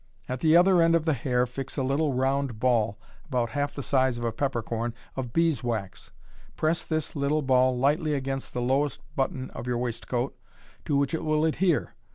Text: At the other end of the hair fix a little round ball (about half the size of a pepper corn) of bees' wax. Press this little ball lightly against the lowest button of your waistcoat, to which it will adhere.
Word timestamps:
At 0.27 0.39
the 0.39 0.57
other 0.57 0.81
end 0.81 0.95
of 0.95 1.05
the 1.05 1.13
hair 1.13 1.45
fix 1.45 1.77
a 1.77 1.83
little 1.83 2.11
round 2.11 2.59
ball 2.59 2.97
(about 3.27 3.51
half 3.51 3.75
the 3.75 3.83
size 3.83 4.17
of 4.17 4.23
a 4.23 4.31
pepper 4.31 4.63
corn) 4.63 4.95
of 5.15 5.31
bees' 5.31 5.63
wax. 5.63 6.11
Press 6.55 6.83
this 6.83 7.15
little 7.15 7.43
ball 7.43 7.77
lightly 7.77 8.15
against 8.15 8.51
the 8.53 8.63
lowest 8.63 9.01
button 9.15 9.51
of 9.51 9.67
your 9.67 9.77
waistcoat, 9.77 10.35
to 10.85 10.97
which 10.97 11.13
it 11.13 11.23
will 11.23 11.45
adhere. 11.45 11.93